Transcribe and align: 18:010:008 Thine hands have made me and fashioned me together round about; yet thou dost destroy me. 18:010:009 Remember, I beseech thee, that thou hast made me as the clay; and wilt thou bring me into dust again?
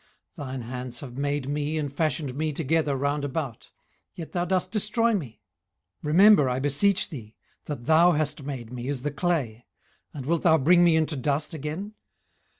18:010:008 0.39 0.47
Thine 0.49 0.61
hands 0.63 0.99
have 1.01 1.17
made 1.19 1.47
me 1.47 1.77
and 1.77 1.93
fashioned 1.93 2.33
me 2.33 2.51
together 2.51 2.95
round 2.97 3.23
about; 3.23 3.69
yet 4.15 4.31
thou 4.31 4.43
dost 4.45 4.71
destroy 4.71 5.13
me. 5.13 5.43
18:010:009 5.99 6.05
Remember, 6.07 6.49
I 6.49 6.57
beseech 6.59 7.09
thee, 7.11 7.35
that 7.65 7.85
thou 7.85 8.13
hast 8.13 8.41
made 8.41 8.73
me 8.73 8.87
as 8.89 9.03
the 9.03 9.11
clay; 9.11 9.67
and 10.11 10.25
wilt 10.25 10.41
thou 10.41 10.57
bring 10.57 10.83
me 10.83 10.95
into 10.95 11.15
dust 11.15 11.53
again? 11.53 11.93